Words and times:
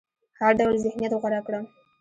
هر 0.39 0.51
ډول 0.59 0.75
ذهنيت 0.83 1.13
غوره 1.21 1.41
کړم. 1.47 1.65